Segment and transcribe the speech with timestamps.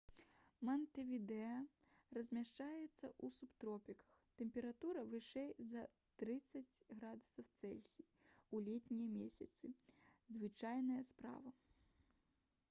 [0.67, 1.57] мантэвідэа
[2.17, 8.07] размяшчаецца ў субтропіках: тэмпература вышэй за + 30°c
[8.55, 9.73] у летнія месяцы—
[10.39, 11.57] звычайная справа